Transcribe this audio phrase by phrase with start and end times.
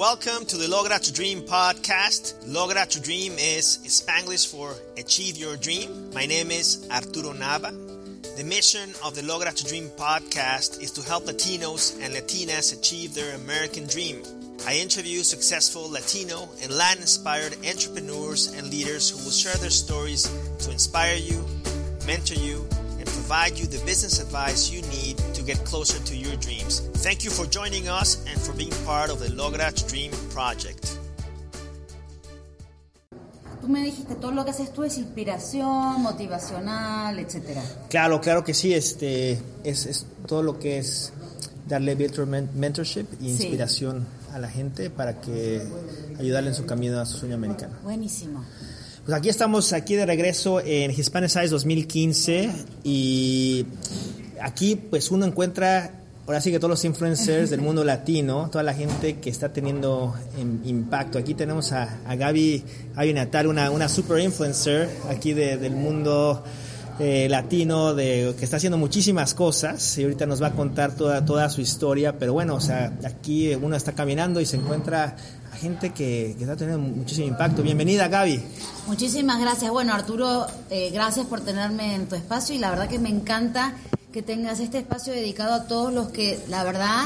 [0.00, 2.32] Welcome to the Logra to Dream podcast.
[2.46, 6.10] Logra to Dream is Spanglish for Achieve Your Dream.
[6.14, 7.70] My name is Arturo Nava.
[8.38, 13.12] The mission of the Logra to Dream podcast is to help Latinos and Latinas achieve
[13.12, 14.22] their American dream.
[14.66, 20.22] I interview successful Latino and Latin inspired entrepreneurs and leaders who will share their stories
[20.60, 21.44] to inspire you,
[22.06, 25.09] mentor you, and provide you the business advice you need
[25.40, 26.80] to get closer to your dreams.
[27.02, 30.98] Thank you for joining us and for being part of the Logra to Dream project.
[33.60, 37.62] Tú me dijiste, todo lo que haces tú es inspiración, motivacional, etcétera.
[37.90, 41.12] Claro, claro que sí, este, es, es todo lo que es
[41.68, 45.62] darle virtual mentorship e inspiración a la gente para que
[46.18, 47.74] ayudarle en su camino a su sueño americano.
[47.82, 48.44] Buenísimo.
[49.04, 52.50] Pues aquí estamos aquí de regreso en Hispanic 2015
[52.84, 53.66] y
[54.42, 55.92] aquí pues uno encuentra
[56.26, 60.14] ahora sí que todos los influencers del mundo latino, toda la gente que está teniendo
[60.64, 61.18] impacto.
[61.18, 66.44] Aquí tenemos a, Gaby, Gaby Natal, una, una super influencer aquí del mundo
[67.00, 71.24] eh, latino de, que está haciendo muchísimas cosas y ahorita nos va a contar toda,
[71.24, 75.16] toda su historia, pero bueno, o sea, aquí uno está caminando y se encuentra
[75.50, 77.62] a gente que, está teniendo muchísimo impacto.
[77.62, 78.40] Bienvenida, Gaby.
[78.86, 79.70] Muchísimas gracias.
[79.70, 83.74] Bueno, Arturo, eh, gracias por tenerme en tu espacio y la verdad que me encanta
[84.12, 87.04] que tengas este espacio dedicado a todos los que, la verdad,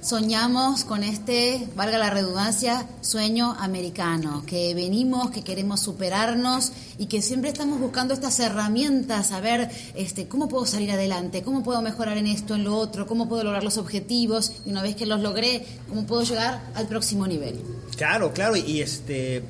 [0.00, 7.20] soñamos con este, valga la redundancia, sueño americano, que venimos, que queremos superarnos y que
[7.20, 12.16] siempre estamos buscando estas herramientas, a ver este, cómo puedo salir adelante, cómo puedo mejorar
[12.16, 15.20] en esto, en lo otro, cómo puedo lograr los objetivos y una vez que los
[15.20, 17.60] logré, cómo puedo llegar al próximo nivel.
[17.96, 19.42] Claro, claro, y este,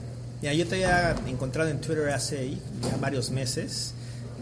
[0.42, 3.92] ya, yo te había encontrado en Twitter hace ya varios meses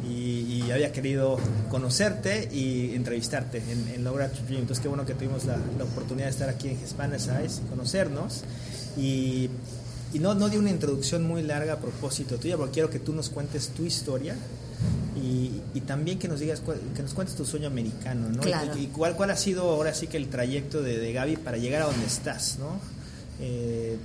[0.02, 1.38] y, había querido
[1.70, 4.62] conocerte y entrevistarte en, en Logra to Dream.
[4.62, 8.42] Entonces, qué bueno que tuvimos la, oportunidad de estar aquí en Hispanic Eyes y conocernos.
[8.96, 9.50] Y,
[10.12, 13.12] y no, no di una introducción muy larga a propósito tuya, porque quiero que tú
[13.12, 14.36] nos cuentes tu historia
[15.16, 16.60] y, y también que nos digas,
[16.94, 18.42] que nos cuentes tu sueño americano, ¿no?
[18.76, 21.82] Y, cuál, cuál ha sido ahora sí que el trayecto de, de Gaby para llegar
[21.82, 22.78] a donde estás, ¿no?
[23.40, 23.96] Eh,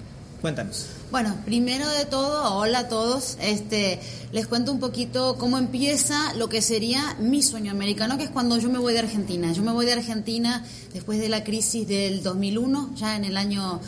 [0.41, 0.85] Cuéntanos.
[1.11, 3.37] Bueno, primero de todo, hola a todos.
[3.41, 3.99] Este,
[4.31, 8.57] les cuento un poquito cómo empieza lo que sería mi sueño americano, que es cuando
[8.57, 9.51] yo me voy de Argentina.
[9.51, 10.63] Yo me voy de Argentina
[10.93, 13.81] después de la crisis del 2001, ya en el año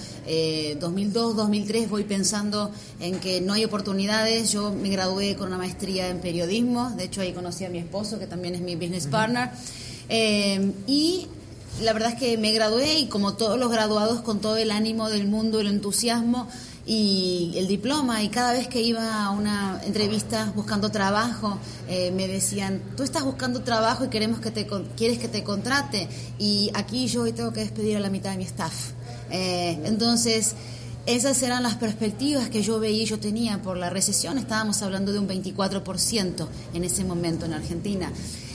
[0.79, 4.51] 2002, eh, 2003 voy pensando en que no hay oportunidades.
[4.51, 8.19] Yo me gradué con una maestría en periodismo, de hecho ahí conocí a mi esposo,
[8.19, 9.51] que también es mi business partner.
[10.09, 11.28] Eh, y
[11.81, 15.09] la verdad es que me gradué y como todos los graduados con todo el ánimo
[15.09, 16.47] del mundo, el entusiasmo
[16.85, 22.27] y el diploma y cada vez que iba a una entrevista buscando trabajo eh, me
[22.27, 24.67] decían tú estás buscando trabajo y queremos que te
[24.97, 26.07] quieres que te contrate
[26.39, 28.73] y aquí yo hoy tengo que despedir a la mitad de mi staff
[29.29, 30.55] eh, entonces
[31.05, 34.38] esas eran las perspectivas que yo veía y yo tenía por la recesión.
[34.38, 38.11] Estábamos hablando de un 24% en ese momento en Argentina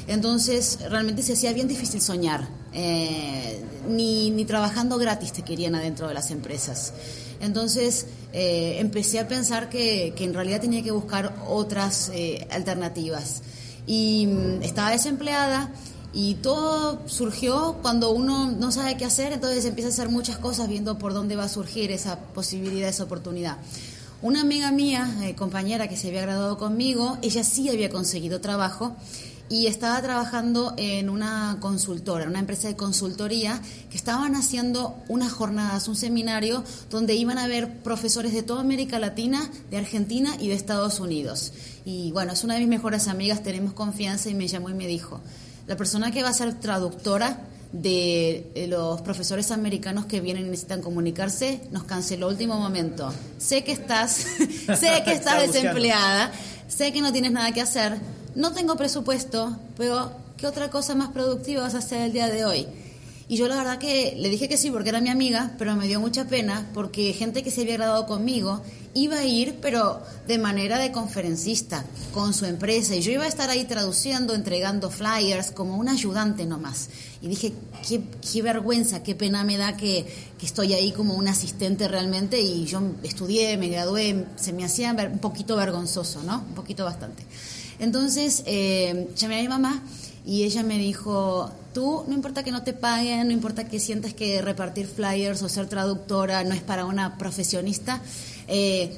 [0.06, 2.48] entonces, realmente se hacía bien difícil soñar.
[2.72, 6.92] Eh, ni, ni, trabajando gratis te querían adentro de las empresas.
[7.40, 13.42] Entonces, eh, empecé a pensar que, que, en realidad tenía que buscar otras eh, alternativas.
[13.86, 15.70] Y mm, estaba desempleada
[16.12, 20.68] y todo surgió cuando uno no sabe qué hacer, entonces empieza a hacer muchas cosas
[20.68, 23.56] viendo por dónde va a surgir esa posibilidad, esa oportunidad.
[24.22, 28.96] Una amiga mía, compañera que se había graduado conmigo, ella sí había conseguido trabajo
[29.48, 35.88] y estaba trabajando en una consultora, una empresa de consultoría, que estaban haciendo unas jornadas,
[35.88, 40.54] un seminario donde iban a ver profesores de toda América Latina, de Argentina y de
[40.54, 41.52] Estados Unidos.
[41.84, 44.86] Y bueno, es una de mis mejores amigas, tenemos confianza y me llamó y me
[44.86, 45.20] dijo,
[45.66, 47.40] la persona que va a ser traductora
[47.72, 53.12] de los profesores americanos que vienen y necesitan comunicarse, nos canceló último momento.
[53.38, 54.12] Sé que estás,
[54.78, 56.32] sé que estás desempleada,
[56.68, 57.98] sé que no tienes nada que hacer,
[58.36, 62.44] no tengo presupuesto, pero ¿qué otra cosa más productiva vas a hacer el día de
[62.44, 62.66] hoy?
[63.28, 65.88] Y yo la verdad que le dije que sí porque era mi amiga, pero me
[65.88, 68.62] dio mucha pena porque gente que se había graduado conmigo
[68.94, 72.94] iba a ir, pero de manera de conferencista, con su empresa.
[72.94, 76.88] Y yo iba a estar ahí traduciendo, entregando flyers, como un ayudante nomás.
[77.20, 77.52] Y dije,
[77.88, 80.06] qué, vergüenza, qué pena me da que,
[80.38, 82.40] que, estoy ahí como un asistente realmente.
[82.40, 86.44] Y yo estudié, me gradué, se me hacía un poquito vergonzoso, ¿no?
[86.48, 87.24] Un poquito bastante.
[87.78, 89.82] Entonces eh, llamé a mi mamá
[90.24, 94.12] y ella me dijo, tú no importa que no te paguen, no importa que sientas
[94.12, 98.00] que repartir flyers o ser traductora no es para una profesionista,
[98.48, 98.96] eh,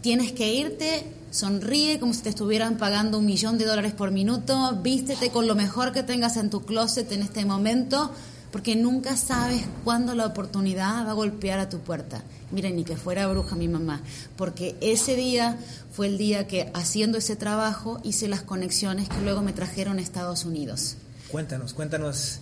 [0.00, 4.78] tienes que irte, sonríe como si te estuvieran pagando un millón de dólares por minuto,
[4.82, 8.12] vístete con lo mejor que tengas en tu closet en este momento,
[8.52, 12.22] porque nunca sabes cuándo la oportunidad va a golpear a tu puerta.
[12.50, 14.00] Miren, ni que fuera bruja mi mamá,
[14.36, 15.58] porque ese día
[15.92, 20.02] fue el día que haciendo ese trabajo hice las conexiones que luego me trajeron a
[20.02, 20.96] Estados Unidos.
[21.30, 22.38] Cuéntanos, cuéntanos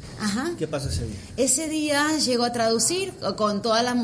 [0.59, 1.17] qué pasó ese día.
[1.37, 3.95] Ese día llegó a traducir con toda la...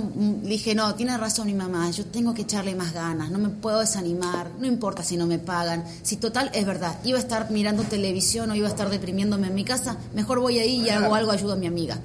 [0.42, 3.80] Dije, no, tiene razón mi mamá, yo tengo que echarle más ganas, no me puedo
[3.80, 5.84] desanimar, no importa si no me pagan.
[6.02, 9.54] Si total, es verdad, iba a estar mirando televisión o iba a estar deprimiéndome en
[9.54, 11.98] mi casa, mejor voy ahí y hago algo, ayudo a mi amiga.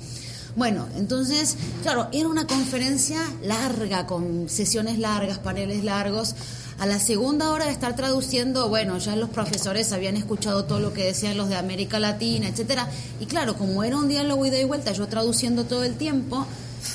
[0.56, 6.36] Bueno, entonces, claro, era una conferencia larga, con sesiones largas, paneles largos.
[6.80, 10.94] A la segunda hora de estar traduciendo, bueno, ya los profesores habían escuchado todo lo
[10.94, 12.88] que decían los de América Latina, etcétera.
[13.20, 16.46] Y claro, como era un diálogo ida y vuelta, yo traduciendo todo el tiempo,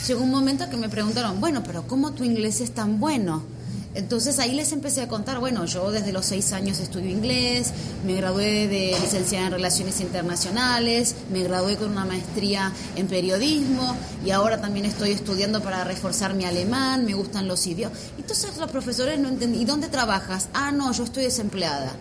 [0.09, 3.43] llegó un momento que me preguntaron, bueno, pero ¿cómo tu inglés es tan bueno?
[3.95, 7.73] Entonces ahí les empecé a contar, bueno, yo desde los seis años estudio inglés,
[8.05, 14.31] me gradué de licenciada en Relaciones Internacionales, me gradué con una maestría en periodismo y
[14.33, 17.97] ahora también estoy estudiando para reforzar mi alemán, me gustan los idiomas.
[18.19, 20.49] Entonces los profesores no entendían, ¿y dónde trabajas?
[20.53, 21.93] Ah, no, yo estoy desempleada.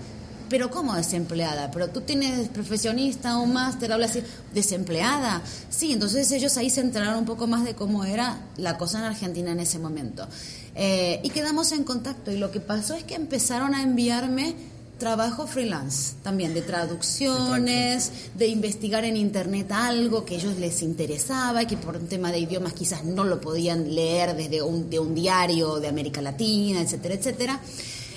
[0.49, 1.71] Pero ¿cómo desempleada?
[1.71, 4.23] Pero tú tienes profesionista o máster, hablas así,
[4.53, 5.41] desempleada.
[5.69, 9.05] Sí, entonces ellos ahí se enteraron un poco más de cómo era la cosa en
[9.05, 10.27] Argentina en ese momento.
[10.75, 14.55] Eh, y quedamos en contacto y lo que pasó es que empezaron a enviarme
[14.97, 21.63] trabajo freelance también de traducciones, de investigar en internet algo que a ellos les interesaba
[21.63, 24.99] y que por un tema de idiomas quizás no lo podían leer desde un, de
[24.99, 27.59] un diario de América Latina, etcétera, etcétera.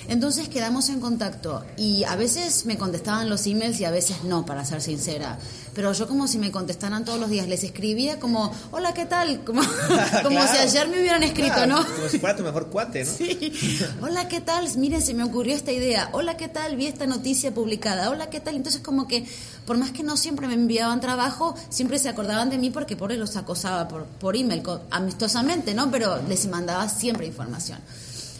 [0.07, 4.45] Entonces quedamos en contacto y a veces me contestaban los emails y a veces no,
[4.45, 5.37] para ser sincera.
[5.73, 9.43] Pero yo como si me contestaran todos los días, les escribía como, hola, ¿qué tal?
[9.45, 9.61] Como,
[10.23, 11.85] como si ayer me hubieran escrito, ¿no?
[11.85, 13.11] Como si fuera tu mejor cuate, ¿no?
[13.17, 13.53] Sí.
[14.01, 14.67] Hola, ¿qué tal?
[14.77, 16.09] Miren, se me ocurrió esta idea.
[16.13, 16.75] Hola, ¿qué tal?
[16.75, 18.09] Vi esta noticia publicada.
[18.09, 18.55] Hola, ¿qué tal?
[18.55, 19.25] Entonces como que,
[19.65, 23.11] por más que no siempre me enviaban trabajo, siempre se acordaban de mí porque por
[23.11, 25.91] él los acosaba por, por email, amistosamente, ¿no?
[25.91, 27.79] Pero les mandaba siempre información.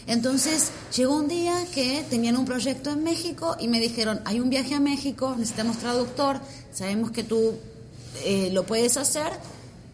[0.08, 4.48] Entonces llegó un día que tenían un proyecto en México y me dijeron, hay un
[4.48, 6.40] viaje a México, necesitamos traductor,
[6.72, 7.52] sabemos que tú
[8.24, 9.30] eh, lo puedes hacer,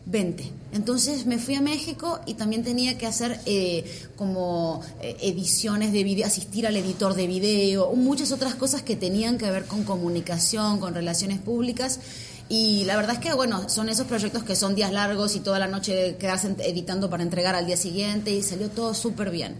[0.06, 0.52] vente.
[0.72, 3.84] Entonces me fui a México y también tenía que hacer eh,
[4.14, 9.36] como eh, ediciones de video, asistir al editor de video, muchas otras cosas que tenían
[9.36, 11.98] que ver con comunicación, con relaciones públicas.
[12.48, 15.58] Y la verdad es que, bueno, son esos proyectos que son días largos y toda
[15.58, 19.56] la noche quedas editando para entregar al día siguiente y salió todo súper bien.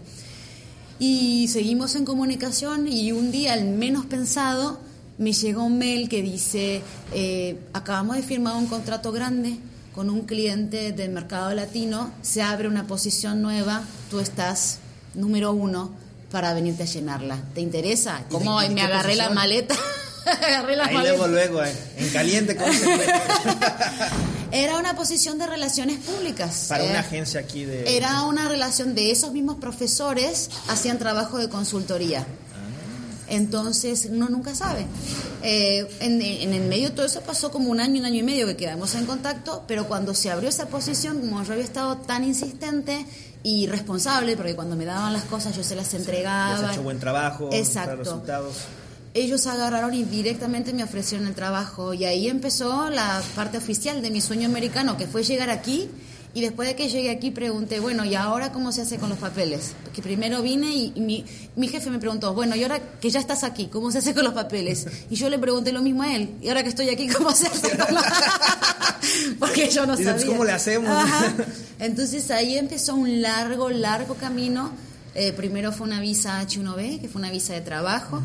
[0.99, 4.79] Y seguimos en comunicación y un día, al menos pensado,
[5.17, 6.81] me llegó un mail que dice,
[7.13, 9.57] eh, acabamos de firmar un contrato grande
[9.93, 14.79] con un cliente del mercado latino, se abre una posición nueva, tú estás
[15.13, 15.93] número uno
[16.31, 17.37] para venirte a llenarla.
[17.53, 18.25] ¿Te interesa?
[18.29, 19.75] ¿Cómo me agarré la maleta?
[20.25, 22.55] agarré la Ahí luego, luego, eh, en caliente.
[22.55, 22.85] ¿cómo se
[24.55, 26.67] Era una posición de relaciones públicas.
[26.69, 27.97] Para una agencia aquí de...
[27.97, 32.21] Era una relación de esos mismos profesores, hacían trabajo de consultoría.
[32.21, 33.25] Ah.
[33.27, 34.85] Entonces, uno nunca sabe.
[35.43, 38.47] Eh, en, en, el medio todo eso pasó como un año, un año y medio
[38.47, 42.23] que quedamos en contacto, pero cuando se abrió esa posición, como yo había estado tan
[42.23, 43.05] insistente
[43.43, 46.69] y responsable, porque cuando me daban las cosas yo se las entregaba.
[46.69, 47.97] has hecho buen trabajo, Exacto.
[47.97, 48.55] resultados
[49.15, 54.11] ellos agarraron y directamente me ofrecieron el trabajo y ahí empezó la parte oficial de
[54.11, 55.89] mi sueño americano, que fue llegar aquí
[56.33, 59.17] y después de que llegué aquí pregunté, bueno, ¿y ahora cómo se hace con los
[59.17, 59.71] papeles?
[59.85, 61.23] Porque primero vine y, mi,
[61.55, 64.25] mi, jefe me preguntó, bueno, ¿y ahora que ya estás aquí, cómo se hace con
[64.25, 64.85] los papeles?
[65.09, 67.47] Y yo le pregunté lo mismo a él, ¿y ahora que estoy aquí, cómo se
[67.47, 68.03] hace con los
[69.39, 70.25] Porque yo no sabía.
[70.25, 70.93] ¿Cómo le hacemos?
[71.79, 74.73] Entonces ahí empezó un largo, largo camino.
[75.13, 78.21] Eh, primero fue una visa H1B, que fue una visa de trabajo.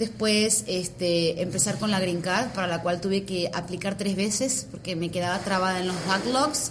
[0.00, 4.66] Después este, empezar con la Green Card, para la cual tuve que aplicar tres veces
[4.70, 6.70] porque me quedaba trabada en los backlogs.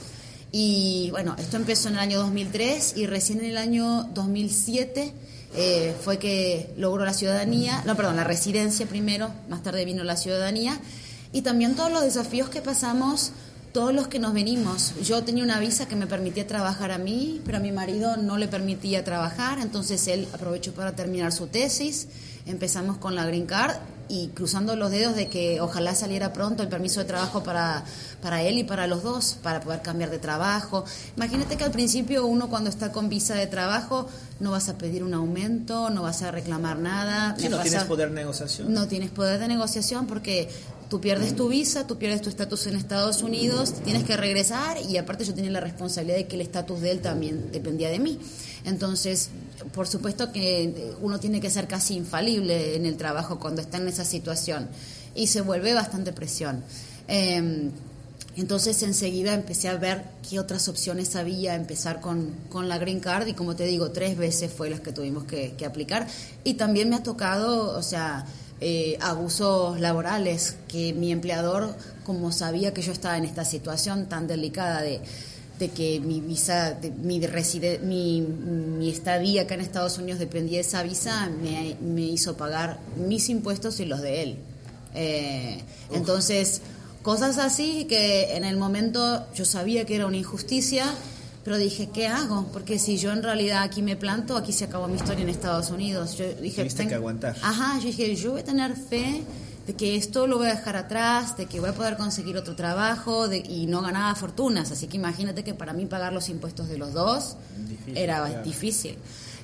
[0.51, 5.13] Y bueno, esto empezó en el año 2003 y recién en el año 2007
[5.55, 10.17] eh, fue que logró la ciudadanía, no, perdón, la residencia primero, más tarde vino la
[10.17, 10.79] ciudadanía.
[11.31, 13.31] Y también todos los desafíos que pasamos
[13.71, 14.93] todos los que nos venimos.
[15.03, 18.37] Yo tenía una visa que me permitía trabajar a mí, pero a mi marido no
[18.37, 22.07] le permitía trabajar, entonces él aprovechó para terminar su tesis
[22.49, 23.75] empezamos con la Green Card
[24.07, 27.83] y cruzando los dedos de que ojalá saliera pronto el permiso de trabajo para,
[28.23, 30.83] para él y para los dos, para poder cambiar de trabajo.
[31.15, 34.09] Imagínate que al principio uno cuando está con visa de trabajo
[34.39, 37.35] no vas a pedir un aumento, no vas a reclamar nada.
[37.49, 38.73] No tienes poder de negociación.
[38.73, 40.49] No tienes poder de negociación porque
[40.89, 44.97] tú pierdes tu visa, tú pierdes tu estatus en Estados Unidos, tienes que regresar y
[44.97, 48.19] aparte yo tenía la responsabilidad de que el estatus de él también dependía de mí.
[48.65, 49.29] Entonces,
[49.73, 53.87] por supuesto que uno tiene que ser casi infalible en el trabajo cuando está en
[53.87, 54.67] esa situación
[55.15, 56.63] y se vuelve bastante presión.
[57.07, 57.71] Em,
[58.35, 63.27] Entonces enseguida empecé a ver qué otras opciones había, empezar con, con la Green Card
[63.27, 66.07] y como te digo, tres veces fue las que tuvimos que, que aplicar.
[66.43, 68.25] Y también me ha tocado, o sea,
[68.61, 71.75] eh, abusos laborales, que mi empleador,
[72.05, 75.01] como sabía que yo estaba en esta situación tan delicada de,
[75.59, 80.57] de que mi visa, de, mi, reside, mi, mi, estadía acá en Estados Unidos dependía
[80.57, 84.37] de esa visa, me, me hizo pagar mis impuestos y los de él.
[84.93, 85.61] Eh,
[85.91, 86.61] entonces,
[87.01, 90.85] cosas así que en el momento yo sabía que era una injusticia
[91.43, 92.47] pero dije, ¿qué hago?
[92.51, 95.69] Porque si yo en realidad aquí me planto, aquí se acabó mi historia en Estados
[95.69, 96.17] Unidos.
[96.17, 97.35] Yo dije, Tuviste que aguantar.
[97.41, 99.23] Ajá, yo dije, yo voy a tener fe
[99.65, 102.55] de que esto lo voy a dejar atrás, de que voy a poder conseguir otro
[102.55, 104.71] trabajo de, y no ganaba fortunas.
[104.71, 107.37] Así que imagínate que para mí pagar los impuestos de los dos
[107.95, 108.97] era difícil.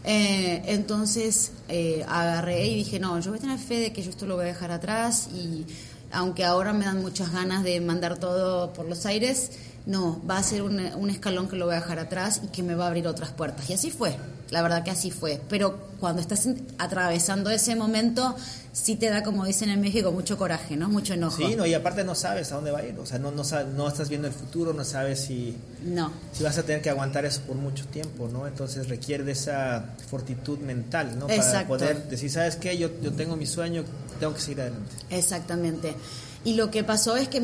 [0.04, 4.10] Eh, entonces eh, agarré y dije, no, yo voy a tener fe de que yo
[4.10, 5.66] esto lo voy a dejar atrás y
[6.12, 9.52] aunque ahora me dan muchas ganas de mandar todo por los aires,
[9.86, 12.63] no, va a ser un, un, escalón que lo voy a dejar atrás y que
[12.63, 13.70] me va a abrir otras puertas.
[13.70, 14.18] Y así fue,
[14.50, 15.42] la verdad que así fue.
[15.50, 16.48] Pero cuando estás
[16.78, 18.36] atravesando ese momento,
[18.74, 20.88] sí te da, como dicen en México, mucho coraje, ¿no?
[20.88, 21.38] Mucho enojo.
[21.38, 23.42] Sí, no, y aparte no sabes a dónde va a ir, o sea, no, no,
[23.76, 26.12] no estás viendo el futuro, no sabes si, no.
[26.32, 28.46] si vas a tener que aguantar eso por mucho tiempo, ¿no?
[28.46, 31.26] Entonces requiere de esa fortitud mental, ¿no?
[31.26, 32.78] Para poder decir, ¿sabes qué?
[32.78, 33.84] Yo, yo tengo mi sueño,
[34.20, 34.96] tengo que seguir adelante.
[35.10, 35.96] Exactamente.
[36.44, 37.42] Y lo que pasó es que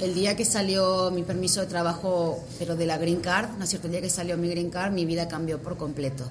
[0.00, 3.68] el día que salió mi permiso de trabajo, pero de la Green Card, ¿no es
[3.68, 3.88] cierto?
[3.88, 6.30] El día que salió mi Green Card, mi vida cambió por completo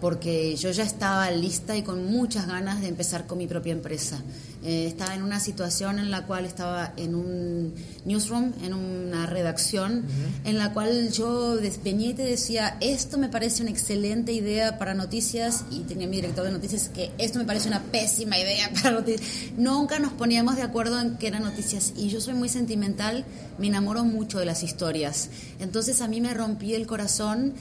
[0.00, 4.22] porque yo ya estaba lista y con muchas ganas de empezar con mi propia empresa.
[4.64, 7.74] Eh, estaba en una situación en la cual estaba en un
[8.04, 10.04] newsroom, en una redacción,
[10.44, 14.94] en la cual yo despeñé y te decía, esto me parece una excelente idea para
[14.94, 18.96] noticias, y tenía mi director de noticias que esto me parece una pésima idea para
[18.96, 19.28] noticias.
[19.56, 23.24] Nunca nos poníamos de acuerdo en qué eran noticias, y yo soy muy sentimental,
[23.58, 25.30] me enamoro mucho de las historias.
[25.60, 27.54] Entonces a mí me rompí el corazón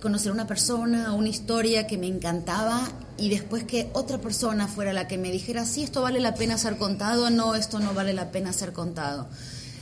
[0.00, 2.88] conocer una persona, una historia que me encantaba
[3.18, 6.58] y después que otra persona fuera la que me dijera, sí, esto vale la pena
[6.58, 9.26] ser contado, no, esto no vale la pena ser contado.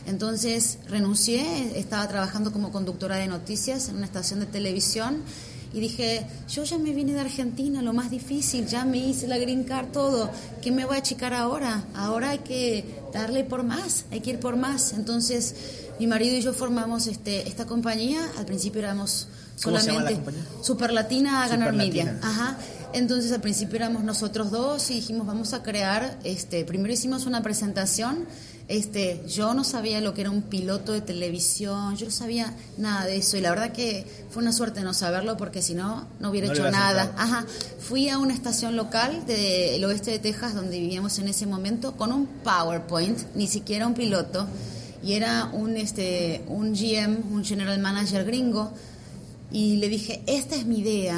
[0.07, 5.23] Entonces renuncié, estaba trabajando como conductora de noticias en una estación de televisión
[5.73, 9.39] y dije, yo ya me vine de Argentina, lo más difícil, ya me hice la
[9.39, 10.31] green card, todo,
[10.63, 11.85] ¿qué me voy a achicar ahora?
[11.95, 14.93] Ahora hay que darle por más, hay que ir por más.
[14.93, 15.55] Entonces
[15.99, 20.19] mi marido y yo formamos este, esta compañía, al principio éramos solamente
[20.63, 22.19] Superlatina a ganar media.
[22.23, 22.59] Ajá.
[22.93, 27.43] Entonces al principio éramos nosotros dos y dijimos vamos a crear, este, primero hicimos una
[27.43, 28.25] presentación,
[28.69, 33.05] este, yo no sabía lo que era un piloto de televisión, yo no sabía nada
[33.05, 36.31] de eso y la verdad que fue una suerte no saberlo porque si no no
[36.31, 37.13] hubiera hecho nada.
[37.17, 37.45] Ajá.
[37.81, 42.13] Fui a una estación local del oeste de Texas donde vivíamos en ese momento con
[42.13, 44.47] un PowerPoint, ni siquiera un piloto
[45.03, 48.73] y era un este un GM, un general manager gringo
[49.55, 51.17] y le dije, esta es mi idea.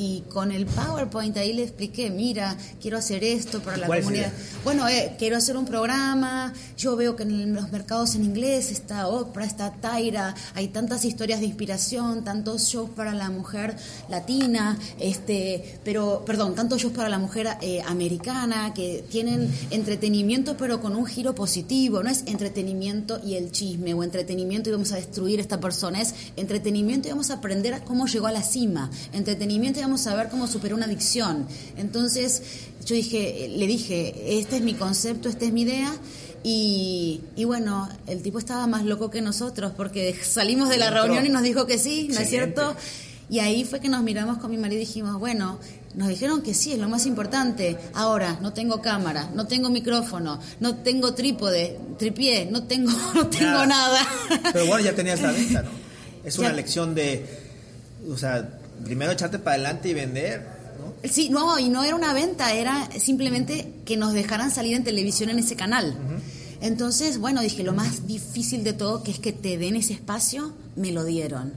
[0.00, 4.32] Y con el PowerPoint ahí le expliqué, mira, quiero hacer esto para la comunidad.
[4.62, 9.08] Bueno, eh, quiero hacer un programa, yo veo que en los mercados en inglés está
[9.08, 13.74] Oprah, está Tyra, hay tantas historias de inspiración, tantos shows para la mujer
[14.08, 20.80] latina, este, pero, perdón, tantos shows para la mujer eh, americana que tienen entretenimiento pero
[20.80, 24.96] con un giro positivo, no es entretenimiento y el chisme o entretenimiento y vamos a
[24.96, 28.42] destruir a esta persona, es entretenimiento y vamos a aprender a cómo llegó a la
[28.42, 31.46] cima, entretenimiento y vamos a ver cómo superó una adicción.
[31.78, 32.42] Entonces,
[32.84, 35.90] yo dije, le dije, este es mi concepto, esta es mi idea.
[36.44, 41.24] Y, y, bueno, el tipo estaba más loco que nosotros porque salimos de la reunión
[41.24, 42.76] y nos dijo que sí, ¿no es cierto?
[43.30, 45.58] Y ahí fue que nos miramos con mi marido y dijimos, bueno,
[45.94, 47.78] nos dijeron que sí, es lo más importante.
[47.94, 53.64] Ahora, no tengo cámara, no tengo micrófono, no tengo trípode, tripié, no tengo, no tengo
[53.64, 54.00] nada.
[54.52, 55.70] Pero bueno, ya tenías la venta, ¿no?
[56.24, 57.24] Es una lección de,
[58.06, 60.58] o sea, primero echarte para adelante y vender
[61.04, 65.30] Sí, no, y no era una venta, era simplemente que nos dejaran salir en televisión
[65.30, 65.96] en ese canal.
[66.60, 70.52] Entonces, bueno, dije, lo más difícil de todo, que es que te den ese espacio,
[70.74, 71.52] me lo dieron.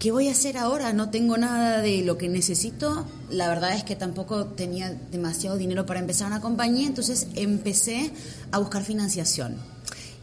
[0.00, 0.92] ¿Qué voy a hacer ahora?
[0.92, 3.06] No tengo nada de lo que necesito.
[3.30, 8.10] La verdad es que tampoco tenía demasiado dinero para empezar una compañía, entonces empecé
[8.50, 9.71] a buscar financiación.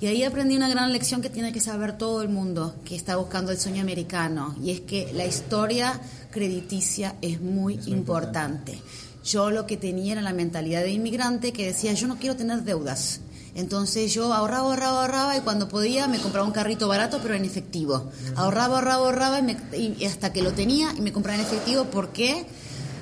[0.01, 3.17] Y ahí aprendí una gran lección que tiene que saber todo el mundo que está
[3.17, 5.99] buscando el sueño americano, y es que la historia
[6.31, 8.79] crediticia es muy importante.
[9.25, 12.63] Yo lo que tenía era la mentalidad de inmigrante que decía, yo no quiero tener
[12.63, 13.19] deudas.
[13.55, 17.43] Entonces yo ahorraba, ahorraba, ahorraba y cuando podía me compraba un carrito barato pero en
[17.43, 18.09] efectivo.
[18.35, 19.41] Ahorraba, ahorraba, ahorraba
[19.75, 21.85] y, hasta que lo tenía y me compraba en efectivo.
[21.85, 22.45] ¿Por qué?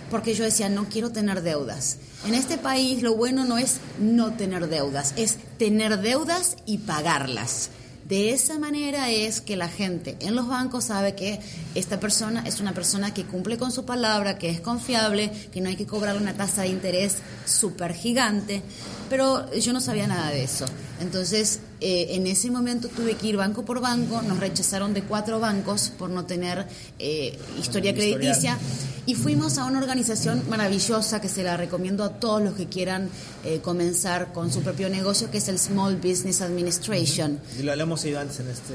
[0.09, 1.97] Porque yo decía, no quiero tener deudas.
[2.25, 7.69] En este país lo bueno no es no tener deudas, es tener deudas y pagarlas.
[8.07, 11.41] De esa manera es que la gente en los bancos sabe que
[11.75, 15.67] esta persona es una persona que cumple con su palabra, que es confiable, que no
[15.67, 18.61] hay que cobrarle una tasa de interés súper gigante,
[19.09, 20.63] pero yo no sabía nada de eso.
[20.99, 25.39] Entonces, eh, en ese momento tuve que ir banco por banco, nos rechazaron de cuatro
[25.39, 26.65] bancos por no tener
[26.97, 28.57] eh, historia crediticia
[29.05, 33.09] y fuimos a una organización maravillosa que se la recomiendo a todos los que quieran
[33.45, 37.39] eh, comenzar con su propio negocio, que es el Small Business Administration.
[37.57, 38.73] Y lo, hemos oído antes en este,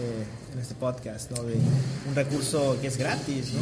[0.53, 1.43] en este podcast, ¿no?
[1.43, 1.57] De
[2.09, 3.61] un recurso que es gratis, ¿no?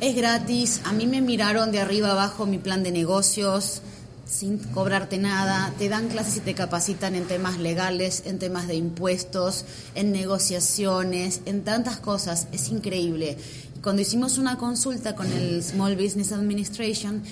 [0.00, 3.82] Es gratis, a mí me miraron de arriba abajo mi plan de negocios
[4.26, 8.76] sin cobrarte nada, te dan clases y te capacitan en temas legales, en temas de
[8.76, 9.64] impuestos,
[9.94, 13.36] en negociaciones, en tantas cosas, es increíble.
[13.82, 17.22] Cuando hicimos una consulta con el Small Business Administration,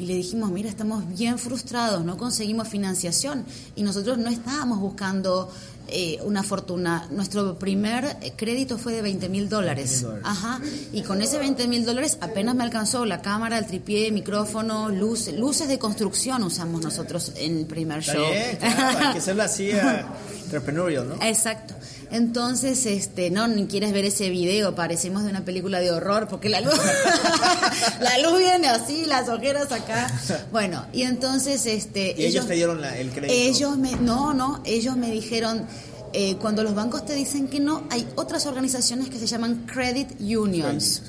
[0.00, 3.44] y le dijimos, mira, estamos bien frustrados, no conseguimos financiación
[3.76, 5.52] y nosotros no estábamos buscando
[5.88, 7.06] eh, una fortuna.
[7.10, 10.06] Nuestro primer crédito fue de 20 mil dólares.
[10.22, 10.60] Ajá.
[10.92, 15.36] Y con ese 20 mil dólares apenas me alcanzó la cámara, el tripié, micrófono, luces,
[15.36, 18.24] luces de construcción usamos nosotros en el primer show.
[18.30, 19.70] Bien, claro, que hacerlo así
[20.44, 21.14] entrepreneurial, ¿no?
[21.22, 21.74] Exacto.
[22.10, 26.48] Entonces, este, no, ni quieres ver ese video, parecemos de una película de horror, porque
[26.48, 26.74] la luz,
[28.00, 30.10] la luz viene así, las ojeras acá.
[30.50, 32.14] Bueno, y entonces, este.
[32.18, 33.32] ¿Y ellos, te dieron el crédito?
[33.32, 35.66] Ellos me, no, no, ellos me dijeron,
[36.12, 40.20] eh, cuando los bancos te dicen que no, hay otras organizaciones que se llaman credit
[40.20, 41.02] unions.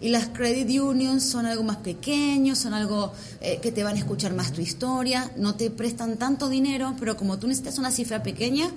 [0.00, 3.98] Y las credit unions son algo más pequeño, son algo eh, que te van a
[3.98, 8.22] escuchar más tu historia, no te prestan tanto dinero, pero como tú necesitas una cifra
[8.22, 8.70] pequeña,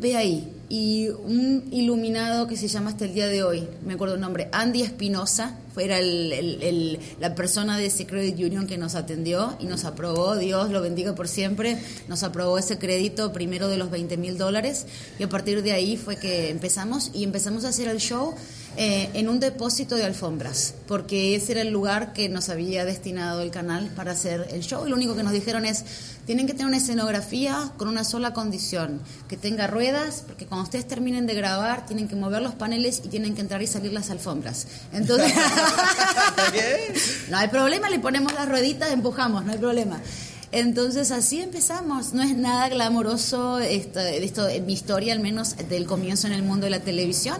[0.00, 0.55] ve ahí.
[0.68, 4.48] Y un iluminado que se llama hasta el día de hoy, me acuerdo el nombre,
[4.52, 9.84] Andy Espinosa, era el, la persona de ese credit union que nos atendió y nos
[9.84, 14.38] aprobó, Dios lo bendiga por siempre, nos aprobó ese crédito primero de los 20 mil
[14.38, 14.86] dólares
[15.18, 18.34] y a partir de ahí fue que empezamos y empezamos a hacer el show
[18.78, 23.40] eh, en un depósito de alfombras, porque ese era el lugar que nos había destinado
[23.40, 24.86] el canal para hacer el show.
[24.86, 25.84] Y lo único que nos dijeron es,
[26.26, 30.86] tienen que tener una escenografía con una sola condición, que tenga ruedas, porque cuando ustedes
[30.86, 34.10] terminen de grabar tienen que mover los paneles y tienen que entrar y salir las
[34.10, 34.66] alfombras.
[34.92, 35.32] Entonces,
[37.30, 40.02] no hay problema, le ponemos las rueditas, empujamos, no hay problema.
[40.52, 45.86] Entonces así empezamos, no es nada glamoroso esto, esto en mi historia, al menos del
[45.86, 47.38] comienzo en el mundo de la televisión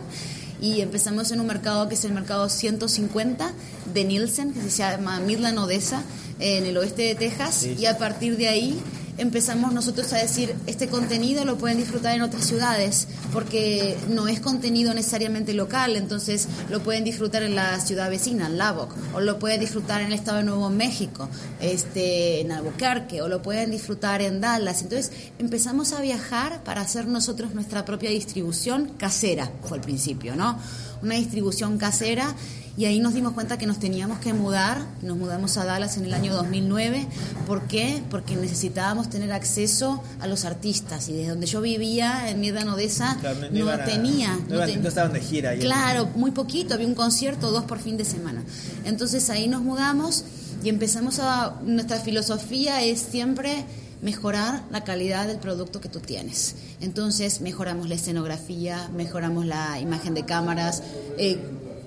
[0.60, 3.52] y empezamos en un mercado que es el mercado 150
[3.92, 6.02] de Nielsen, que se llama Midland Odessa,
[6.38, 8.82] en el oeste de Texas, y a partir de ahí
[9.18, 14.40] empezamos nosotros a decir, este contenido lo pueden disfrutar en otras ciudades, porque no es
[14.40, 19.38] contenido necesariamente local, entonces lo pueden disfrutar en la ciudad vecina, en Lubbock, o lo
[19.38, 21.28] pueden disfrutar en el estado de Nuevo México,
[21.60, 24.82] este, en Albuquerque, o lo pueden disfrutar en Dallas.
[24.82, 30.58] Entonces empezamos a viajar para hacer nosotros nuestra propia distribución casera, fue al principio, ¿no?
[31.02, 32.34] Una distribución casera
[32.76, 36.04] y ahí nos dimos cuenta que nos teníamos que mudar, nos mudamos a Dallas en
[36.04, 37.06] el año 2009,
[37.46, 38.02] ¿por qué?
[38.10, 43.16] Porque necesitábamos tener acceso a los artistas y desde donde yo vivía, en Mierda Odessa,
[43.50, 44.38] no, tenía.
[44.48, 45.50] No, estaban de gira.
[45.50, 48.42] Ahí claro, muy poquito, había un concierto, dos por fin de semana.
[48.84, 50.24] Entonces ahí nos mudamos
[50.62, 53.64] y empezamos a, nuestra filosofía es siempre
[54.02, 56.56] mejorar la calidad del producto que tú tienes.
[56.80, 60.82] Entonces mejoramos la escenografía, mejoramos la imagen de cámaras,
[61.18, 61.38] eh,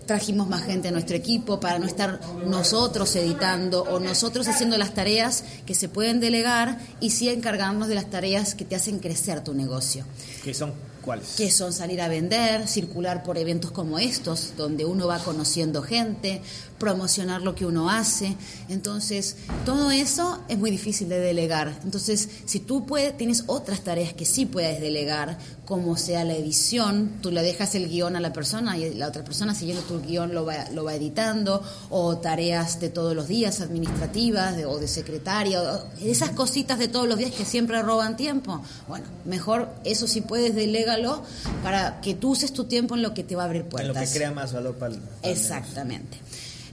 [0.10, 4.96] trajimos más gente a nuestro equipo para no estar nosotros editando o nosotros haciendo las
[4.96, 9.44] tareas que se pueden delegar y sí encargarnos de las tareas que te hacen crecer
[9.44, 10.06] tu negocio.
[10.44, 11.36] ¿Qué son cuáles?
[11.36, 16.42] Que son salir a vender, circular por eventos como estos, donde uno va conociendo gente,
[16.80, 18.36] promocionar lo que uno hace.
[18.70, 21.80] Entonces, todo eso es muy difícil de delegar.
[21.84, 27.20] Entonces, si tú puedes, tienes otras tareas que sí puedes delegar, como sea la edición,
[27.22, 30.34] tú le dejas el guion a la persona y la otra persona siguiendo tu guion
[30.34, 31.62] lo va, lo va editando,
[31.92, 35.62] o tareas de todos los días administrativas o de secretaria,
[36.02, 38.64] esas cositas de todos los días que siempre roban tiempo.
[38.88, 41.24] Bueno, mejor eso sí puedes, delégalo
[41.62, 43.96] para que tú uses tu tiempo en lo que te va a abrir puertas.
[43.96, 45.02] En lo que crea más valor para el...
[45.22, 46.18] Exactamente.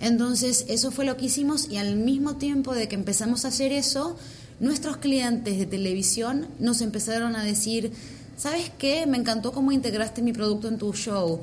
[0.01, 3.73] Entonces, eso fue lo que hicimos y al mismo tiempo de que empezamos a hacer
[3.73, 4.17] eso,
[4.61, 7.93] nuestros clientes de televisión nos empezaron a decir,
[8.37, 9.07] ¿sabes qué?
[9.07, 11.41] Me encantó cómo integraste mi producto en tu show.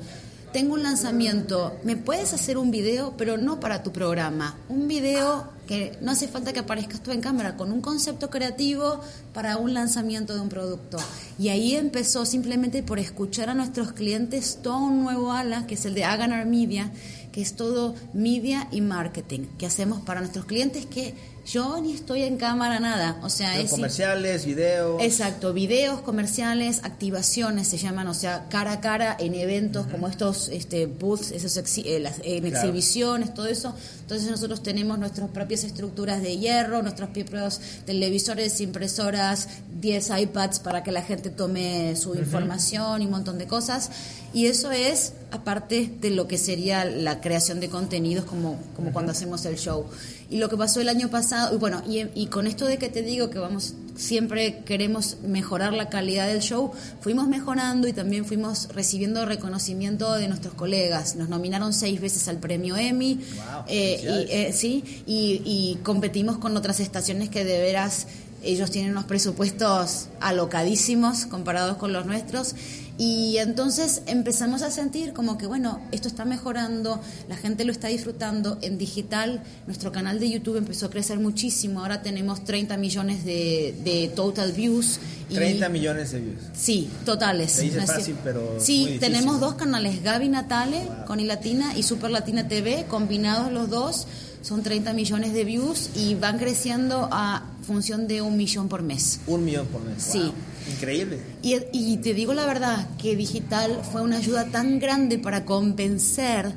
[0.52, 4.56] Tengo un lanzamiento, ¿me puedes hacer un video, pero no para tu programa?
[4.68, 9.00] Un video que no hace falta que aparezcas tú en cámara, con un concepto creativo
[9.32, 10.98] para un lanzamiento de un producto.
[11.40, 15.86] Y ahí empezó simplemente por escuchar a nuestros clientes todo un nuevo ala, que es
[15.86, 16.92] el de Aganar Media,
[17.34, 21.14] que es todo media y marketing, que hacemos para nuestros clientes que
[21.46, 25.02] yo ni estoy en cámara nada, o sea, es comerciales, videos.
[25.02, 30.48] Exacto, videos, comerciales, activaciones se llaman, o sea, cara a cara en eventos como estos
[30.48, 33.74] este booths, esos eh, en exhibiciones, todo eso.
[34.00, 39.48] Entonces nosotros tenemos nuestras propias estructuras de hierro, nuestros propios televisores, impresoras,
[39.80, 43.90] 10 iPads para que la gente tome su información y un montón de cosas.
[44.32, 49.12] Y eso es aparte de lo que sería la creación de contenidos como, como cuando
[49.12, 49.86] hacemos el show.
[50.34, 53.02] Y lo que pasó el año pasado, y bueno, y, con esto de que te
[53.02, 58.66] digo que vamos, siempre queremos mejorar la calidad del show, fuimos mejorando y también fuimos
[58.74, 61.14] recibiendo reconocimiento de nuestros colegas.
[61.14, 63.20] Nos nominaron seis veces al premio Emmy,
[63.68, 68.08] eh, y, eh, sí, y, y competimos con otras estaciones que de veras
[68.42, 72.56] ellos tienen unos presupuestos alocadísimos comparados con los nuestros
[72.96, 77.88] y entonces empezamos a sentir como que, bueno, esto está mejorando, la gente lo está
[77.88, 78.58] disfrutando.
[78.62, 81.80] En digital, nuestro canal de YouTube empezó a crecer muchísimo.
[81.80, 85.00] Ahora tenemos 30 millones de, total views.
[85.32, 86.40] 30 millones de views.
[86.54, 87.60] Sí, totales.
[87.86, 88.58] fácil, pero.
[88.60, 94.06] Sí, tenemos dos canales, Gaby Natale con iLatina y Super Latina TV, combinados los dos.
[94.42, 99.20] Son 30 millones de views y van creciendo a función de un millón por mes.
[99.26, 100.02] Un millón por mes.
[100.02, 100.32] Sí.
[100.70, 101.18] Increíble.
[101.42, 106.52] Y, te digo la verdad, que digital fue una ayuda tan grande para convencer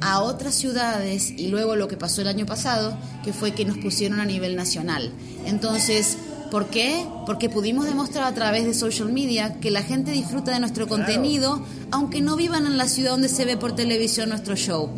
[0.00, 3.78] a otras ciudades y luego lo que pasó el año pasado, que fue que nos
[3.78, 5.12] pusieron a nivel nacional.
[5.46, 6.16] Entonces,
[6.50, 7.04] ¿por qué?
[7.26, 11.62] Porque pudimos demostrar a través de social media que la gente disfruta de nuestro contenido,
[11.90, 14.90] aunque no vivan en la ciudad donde se ve por televisión nuestro show.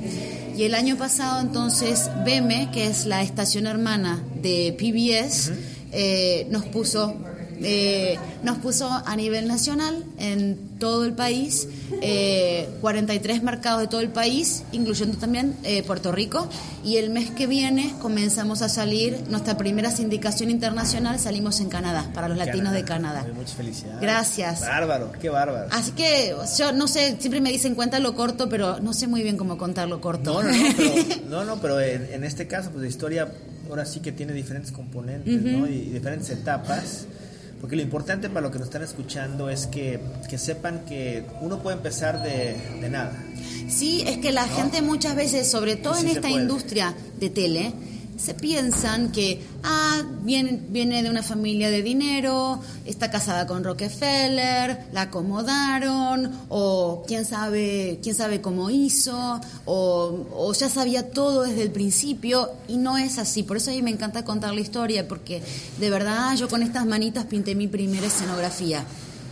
[0.56, 5.50] Y el año pasado entonces BEME, que es la estación hermana de PBS,
[5.92, 7.16] eh, nos puso
[7.60, 11.68] eh, nos puso a nivel nacional en todo el país,
[12.80, 16.48] 43 eh, mercados de todo el país, incluyendo también eh, Puerto Rico.
[16.82, 22.10] Y el mes que viene comenzamos a salir, nuestra primera sindicación internacional, salimos en Canadá,
[22.12, 23.24] para los latinos de Canadá.
[23.32, 24.00] Muchas felicidades.
[24.00, 24.60] Gracias.
[24.62, 25.68] Bárbaro, qué bárbaro.
[25.70, 29.36] Así que yo no sé, siempre me dicen lo corto, pero no sé muy bien
[29.36, 30.42] cómo contarlo corto.
[30.42, 30.94] No, no, pero,
[31.28, 33.28] no, no, pero en, este caso, pues la historia
[33.68, 37.06] ahora sí que tiene diferentes componentes y diferentes etapas.
[37.62, 40.01] Porque lo importante para lo que nos están escuchando es que,
[40.37, 42.57] sepan que uno puede empezar de,
[42.90, 43.16] nada.
[43.68, 47.72] Sí, es que la gente muchas veces, sobre todo en esta industria de tele,
[48.22, 54.87] se piensan que, ah, viene, viene de una familia de dinero, está casada con Rockefeller,
[54.92, 61.62] la acomodaron, o quién sabe, quién sabe cómo hizo, o, o ya sabía todo desde
[61.62, 63.42] el principio, y no es así.
[63.42, 65.42] Por eso a mí me encanta contar la historia, porque
[65.80, 68.85] de verdad yo con estas manitas pinté mi primera escenografía.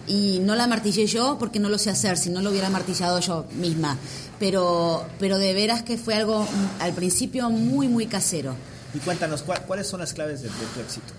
[0.09, 3.21] Y no la martillé yo porque no lo sé hacer, si no lo hubiera martillado
[3.21, 3.97] yo misma.
[4.41, 8.57] Pero, pero de veras que fue algo mm, al principio muy, muy casero.
[8.95, 11.13] Y cuéntanos, ¿cuáles son las claves de, tu éxito?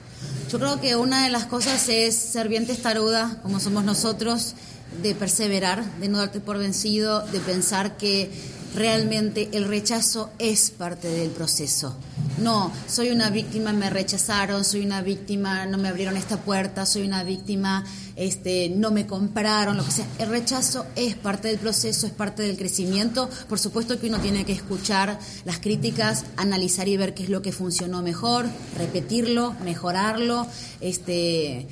[0.52, 4.56] Yo creo que una de las cosas es ser bien testaruda, como somos nosotros,
[5.02, 8.30] de perseverar, de no darte por vencido, de pensar que
[8.76, 11.96] realmente el rechazo es parte del proceso.
[12.38, 17.04] No, soy una víctima, me rechazaron, soy una víctima, no me abrieron esta puerta, soy
[17.04, 17.84] una víctima,
[18.16, 20.08] este, no me compraron, lo que sea.
[20.18, 23.30] El rechazo es parte del proceso, es parte del crecimiento.
[23.48, 27.42] Por supuesto que uno tiene que escuchar las críticas, analizar y ver qué es lo
[27.42, 30.48] que funcionó mejor, repetirlo, mejorarlo,
[30.80, 31.68] este,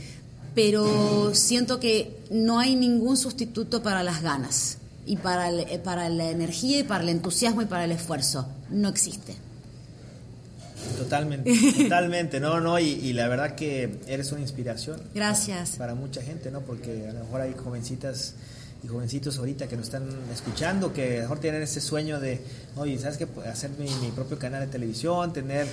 [0.53, 5.49] pero siento que no hay ningún sustituto para las ganas y para,
[5.83, 8.47] para la energía y para el entusiasmo y para el esfuerzo.
[8.69, 9.35] No existe.
[10.97, 15.01] Totalmente, totalmente, no, no, y, la verdad que eres una inspiración.
[15.13, 15.71] Gracias.
[15.71, 16.62] Para, mucha gente, ¿no?
[16.62, 18.35] Porque a lo mejor hay jovencitas
[18.83, 22.41] y jovencitos ahorita que nos están escuchando, que a lo mejor tienen ese sueño de,
[22.77, 23.27] oye, ¿sabes qué?
[23.45, 25.67] Hacer mi, mi propio canal de televisión, tener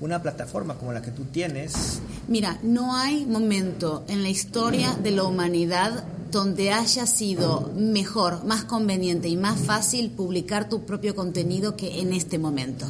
[0.00, 2.00] una plataforma como la que tú tienes.
[2.28, 8.64] Mira, no hay momento en la historia de la humanidad donde haya sido mejor, más
[8.64, 12.86] conveniente y más fácil publicar tu propio contenido que en este momento.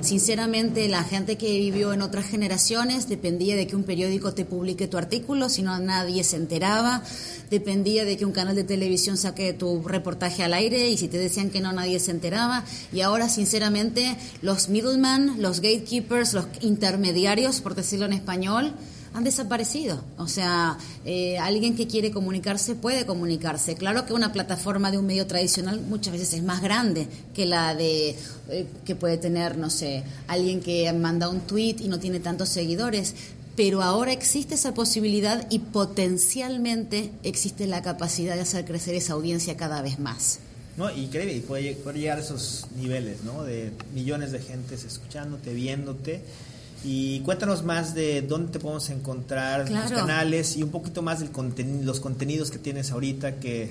[0.00, 4.86] Sinceramente, la gente que vivió en otras generaciones dependía de que un periódico te publique
[4.86, 7.02] tu artículo, si no nadie se enteraba,
[7.50, 11.18] dependía de que un canal de televisión saque tu reportaje al aire y si te
[11.18, 12.64] decían que no nadie se enteraba.
[12.92, 18.72] Y ahora, sinceramente, los middlemen, los gatekeepers, los intermediarios, por decirlo en español,
[19.14, 20.04] han desaparecido.
[20.18, 23.76] O sea, eh, alguien que quiere comunicarse puede comunicarse.
[23.76, 27.74] Claro que una plataforma de un medio tradicional muchas veces es más grande que la
[27.74, 28.16] de
[28.50, 32.48] eh, que puede tener, no sé, alguien que manda un tweet y no tiene tantos
[32.48, 33.14] seguidores.
[33.56, 39.56] Pero ahora existe esa posibilidad y potencialmente existe la capacidad de hacer crecer esa audiencia
[39.56, 40.40] cada vez más.
[40.76, 43.44] No, increíble, y puede, llegar a esos niveles, ¿no?
[43.44, 46.20] De millones de gentes escuchándote, viéndote.
[46.84, 51.28] Y cuéntanos más de dónde te podemos encontrar, los canales y un poquito más de
[51.82, 53.70] los contenidos que tienes ahorita que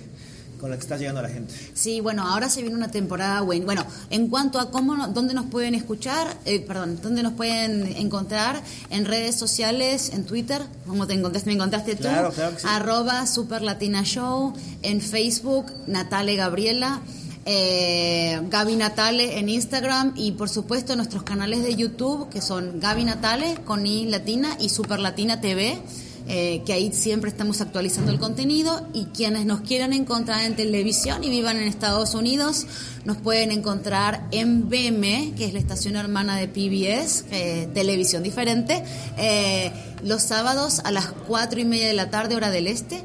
[0.64, 1.54] con la que estás llegando a la gente.
[1.74, 3.66] Sí, bueno, ahora se viene una temporada buena.
[3.66, 8.64] Bueno, en cuanto a cómo, dónde nos pueden escuchar, eh, perdón, dónde nos pueden encontrar
[8.90, 12.68] en redes sociales, en Twitter, como te encontraste, me encontraste tú, claro, claro que sí.
[12.70, 17.02] arroba Super Latina Show, en Facebook, Natale Gabriela.
[17.46, 23.04] Eh, Gaby Natale en Instagram y por supuesto nuestros canales de YouTube que son Gaby
[23.04, 25.82] Natale con I Latina y Super Latina TV.
[26.26, 31.22] Eh, que ahí siempre estamos actualizando el contenido y quienes nos quieran encontrar en televisión
[31.22, 32.66] y vivan en Estados Unidos
[33.04, 37.26] nos pueden encontrar en BM, que es la estación hermana de PBS,
[37.74, 38.86] televisión diferente,
[39.18, 43.04] eh, los sábados a las cuatro y media de la tarde hora del este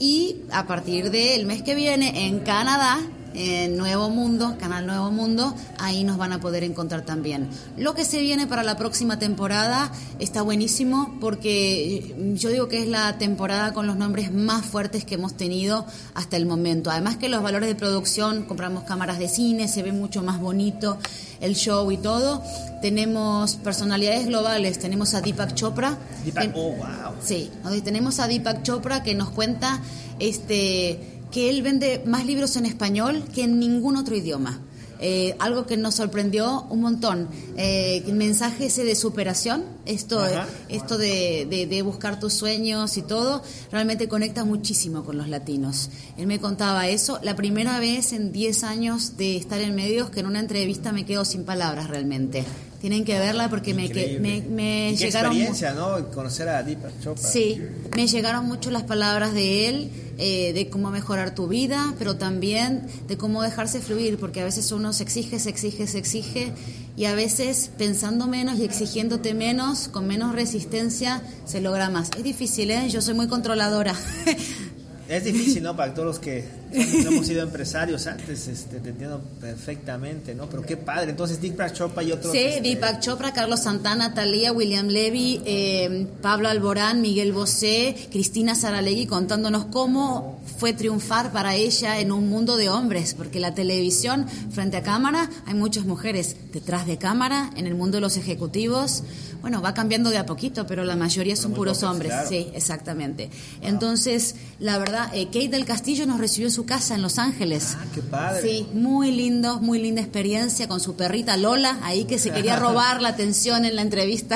[0.00, 2.98] y a partir del mes que viene en Canadá
[3.36, 7.48] en Nuevo Mundo, Canal Nuevo Mundo, ahí nos van a poder encontrar también.
[7.76, 12.88] Lo que se viene para la próxima temporada está buenísimo porque yo digo que es
[12.88, 16.90] la temporada con los nombres más fuertes que hemos tenido hasta el momento.
[16.90, 20.98] Además que los valores de producción, compramos cámaras de cine, se ve mucho más bonito
[21.40, 22.42] el show y todo.
[22.80, 25.98] Tenemos personalidades globales, tenemos a Deepak Chopra.
[26.24, 27.14] Deepak, oh, wow.
[27.22, 27.50] Sí,
[27.84, 29.80] tenemos a Deepak Chopra que nos cuenta
[30.18, 34.60] este que él vende más libros en español que en ningún otro idioma.
[34.98, 37.28] Eh, algo que nos sorprendió un montón.
[37.56, 40.24] Eh, el mensaje ese de superación, esto,
[40.68, 45.90] esto de, de, buscar tus sueños y todo, realmente conecta muchísimo con los latinos.
[46.16, 47.18] Él me contaba eso.
[47.22, 51.04] La primera vez en 10 años de estar en medios que en una entrevista me
[51.04, 52.44] quedo sin palabras realmente.
[52.80, 55.32] Tienen que verla porque me, me, me qué llegaron.
[55.32, 56.10] experiencia, ¿no?
[56.10, 57.22] Conocer a Deepak Chopra.
[57.22, 57.60] Sí,
[57.94, 62.86] me llegaron mucho las palabras de él, eh, de cómo mejorar tu vida, pero también
[63.06, 66.52] de cómo dejarse fluir, porque a veces uno se exige, se exige, se exige,
[66.96, 72.10] y a veces pensando menos y exigiéndote menos, con menos resistencia, se logra más.
[72.16, 72.88] Es difícil, ¿eh?
[72.88, 73.94] Yo soy muy controladora.
[75.08, 75.76] Es difícil, ¿no?
[75.76, 80.48] Para todos los que hemos sido empresarios antes, este, te entiendo perfectamente, ¿no?
[80.48, 81.10] Pero qué padre.
[81.10, 82.32] Entonces, Deepak Chopra y otros.
[82.32, 82.60] Sí, este...
[82.62, 89.66] Deepak Chopra, Carlos Santana, Talía, William Levy, eh, Pablo Alborán, Miguel Bosé, Cristina Saralegui contándonos
[89.66, 94.82] cómo fue triunfar para ella en un mundo de hombres, porque la televisión frente a
[94.82, 99.04] cámara hay muchas mujeres, detrás de cámara, en el mundo de los ejecutivos
[99.46, 102.12] bueno, va cambiando de a poquito, pero la mayoría son puros hombres.
[102.28, 103.30] Sí, exactamente.
[103.60, 107.76] Entonces, la verdad, eh, Kate del Castillo nos recibió en su casa en Los Ángeles.
[107.78, 108.42] Ah, qué padre.
[108.42, 113.00] Sí, muy lindo, muy linda experiencia con su perrita Lola, ahí que se quería robar
[113.00, 114.34] la atención en la entrevista.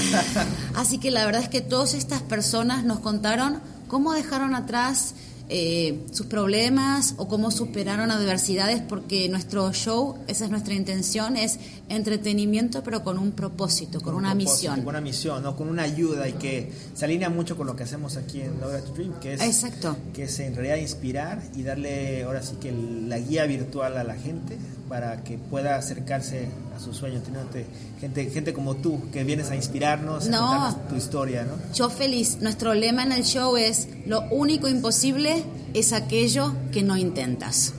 [0.76, 5.12] Así que la verdad es que todas estas personas nos contaron cómo dejaron atrás
[5.54, 11.58] eh, sus problemas o cómo superaron adversidades, porque nuestro show, esa es nuestra intención, es
[11.90, 14.76] entretenimiento, pero con un propósito, con, una misión.
[14.76, 15.54] Con una misión, ¿no?
[15.54, 18.80] con una ayuda y que se alinea mucho con lo que hacemos aquí en Laura
[18.80, 19.94] Dream, que es, Exacto.
[20.14, 24.14] que es en realidad inspirar y darle ahora sí que la guía virtual a la
[24.14, 24.56] gente
[24.88, 27.66] para que pueda acercarse a su sueño, teniéndote
[28.00, 31.52] gente, gente como tú, que vienes a inspirarnos, a contarnos tu historia, ¿no?
[31.74, 32.38] Yo feliz.
[32.40, 37.74] Nuestro lema en el show es, lo único imposible es aquello que no intentas.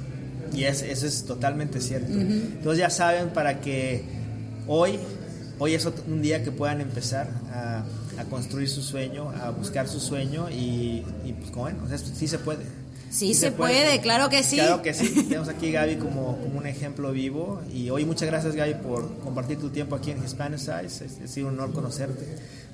[0.54, 2.12] Y es, eso es totalmente cierto.
[2.14, 4.04] Entonces ya saben, para que
[4.68, 5.00] hoy,
[5.60, 7.84] hoy es un día que puedan empezar a,
[8.20, 12.28] a construir su sueño, a buscar su sueño y, y pues bueno, o sea, sí
[12.28, 12.83] se puede.
[13.10, 14.56] Sí, se, puede, claro que sí.
[14.56, 15.08] Claro que sí.
[15.28, 17.62] Tenemos aquí a Gaby como, como, un ejemplo vivo.
[17.72, 21.06] Y hoy muchas gracias Gaby por compartir tu tiempo aquí en Hispanic Size.
[21.24, 22.26] Ha sido un honor conocerte.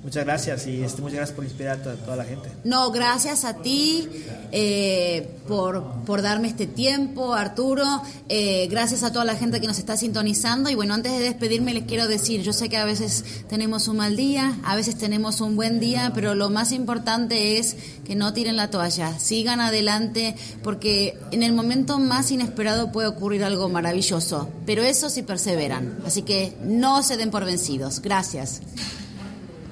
[0.02, 2.48] Muchas gracias y este, muchas gracias por inspirar a toda, la gente.
[2.64, 4.08] No, gracias a ti
[4.50, 7.84] eh, por, por darme este tiempo, Arturo.
[8.30, 10.70] Eh, gracias a toda la gente que nos está sintonizando.
[10.70, 13.98] Y bueno, antes de despedirme les quiero decir, yo sé que a veces tenemos un
[13.98, 18.32] mal día, a veces tenemos un buen día, pero lo más importante es que no
[18.32, 24.48] tiren la toalla, sigan adelante, porque en el momento más inesperado puede ocurrir algo maravilloso,
[24.64, 25.98] pero eso sí perseveran.
[26.06, 28.00] Así que no se den por vencidos.
[28.00, 28.62] Gracias.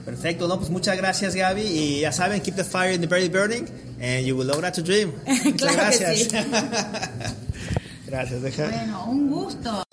[0.08, 3.28] Perfecto, no, pues muchas gracias Gaby y ya saben, keep the fire in the belly
[3.28, 3.68] burning
[4.00, 5.12] and you will lograr to dream.
[5.44, 6.18] muchas gracias.
[6.20, 6.28] Sí.
[8.06, 8.70] gracias, deja.
[8.70, 9.87] Bueno, un gusto.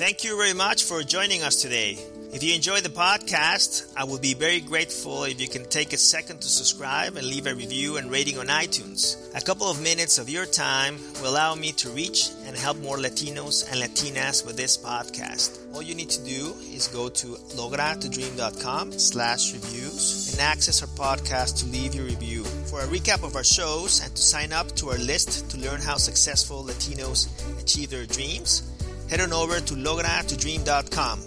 [0.00, 1.98] Thank you very much for joining us today.
[2.32, 5.98] If you enjoy the podcast, I would be very grateful if you can take a
[5.98, 9.18] second to subscribe and leave a review and rating on iTunes.
[9.36, 12.96] A couple of minutes of your time will allow me to reach and help more
[12.96, 15.58] Latinos and Latinas with this podcast.
[15.74, 17.26] All you need to do is go to
[17.60, 22.44] logratodream.com slash reviews and access our podcast to leave your review.
[22.44, 25.82] For a recap of our shows and to sign up to our list to learn
[25.82, 27.28] how successful Latinos
[27.60, 28.62] achieve their dreams,
[29.10, 31.20] head on over to logratodream.com.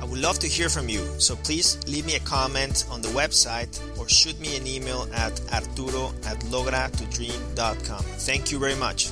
[0.00, 3.08] I would love to hear from you, so please leave me a comment on the
[3.08, 8.02] website or shoot me an email at arturo at logratodream.com.
[8.02, 9.10] Thank you very much.